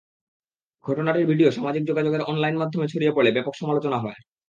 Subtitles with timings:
[0.85, 4.19] ঘটনাটির video সামাজিক যোগাযোগের online মাধ্যমে ছড়িয়ে পড়লে ব্যাপক সমালোচনা হয়।